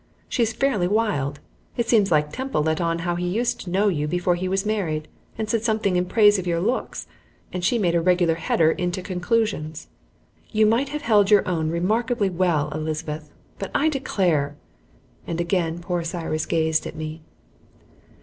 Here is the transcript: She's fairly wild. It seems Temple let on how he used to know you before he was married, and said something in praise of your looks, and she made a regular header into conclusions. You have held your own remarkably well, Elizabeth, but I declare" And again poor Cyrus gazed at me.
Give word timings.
She's 0.27 0.51
fairly 0.51 0.87
wild. 0.87 1.39
It 1.77 1.87
seems 1.87 2.09
Temple 2.09 2.63
let 2.63 2.81
on 2.81 2.97
how 3.05 3.13
he 3.13 3.27
used 3.27 3.59
to 3.59 3.69
know 3.69 3.87
you 3.87 4.07
before 4.07 4.33
he 4.33 4.47
was 4.47 4.65
married, 4.65 5.07
and 5.37 5.47
said 5.47 5.61
something 5.63 5.95
in 5.95 6.05
praise 6.07 6.39
of 6.39 6.47
your 6.47 6.59
looks, 6.59 7.05
and 7.53 7.63
she 7.63 7.77
made 7.77 7.93
a 7.93 8.01
regular 8.01 8.33
header 8.33 8.71
into 8.71 9.03
conclusions. 9.03 9.89
You 10.49 10.67
have 10.71 11.03
held 11.03 11.29
your 11.29 11.47
own 11.47 11.69
remarkably 11.69 12.31
well, 12.31 12.71
Elizabeth, 12.73 13.29
but 13.59 13.69
I 13.75 13.89
declare" 13.89 14.55
And 15.27 15.39
again 15.39 15.77
poor 15.77 16.03
Cyrus 16.03 16.47
gazed 16.47 16.87
at 16.87 16.95
me. 16.95 17.21